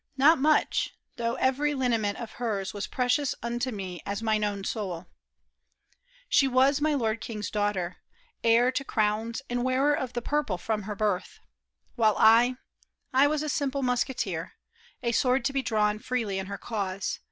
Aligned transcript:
Not 0.17 0.39
much, 0.39 0.95
though 1.17 1.35
every 1.35 1.75
lineament 1.75 2.17
of 2.19 2.31
hers 2.41 2.73
Was 2.73 2.87
precious 2.87 3.35
unto 3.43 3.69
me 3.69 4.01
as 4.03 4.23
mine 4.23 4.43
own 4.43 4.63
soul. 4.63 5.01
Q2 5.01 5.05
CONFESSION 5.29 5.35
OF 5.35 5.91
THE 5.91 5.95
ICING'S 5.95 6.01
MUSKETEER. 6.01 6.27
She 6.29 6.47
was 6.47 6.81
my 6.81 6.93
lord 6.95 7.21
king's 7.21 7.51
daughter, 7.51 7.97
heir 8.43 8.71
to 8.71 8.83
crowns 8.83 9.41
And 9.47 9.63
wearer 9.63 9.93
of 9.93 10.13
the 10.13 10.23
purple 10.23 10.57
from 10.57 10.81
her 10.89 10.95
birth, 10.95 11.37
While 11.95 12.15
I— 12.17 12.55
I 13.13 13.27
was 13.27 13.43
a 13.43 13.47
simple 13.47 13.83
musketeer, 13.83 14.53
A 15.03 15.11
sword 15.11 15.45
to 15.45 15.53
be 15.53 15.61
drawn 15.61 15.99
freely 15.99 16.39
in 16.39 16.47
her 16.47 16.57
cause. 16.57 17.19